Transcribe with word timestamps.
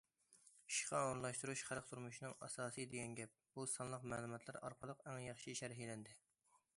«ئىشقا 0.69 1.01
ئورۇنلاشتۇرۇش 1.07 1.61
خەلق 1.67 1.91
تۇرمۇشىنىڭ 1.91 2.33
ئاساسى» 2.47 2.85
دېگەن 2.93 3.13
گەپ، 3.19 3.35
بۇ 3.59 3.65
سانلىق 3.75 4.09
مەلۇماتلار 4.15 4.59
ئارقىلىق 4.63 5.05
ئەڭ 5.11 5.23
ياخشى 5.29 5.55
شەرھلەندى. 5.61 6.17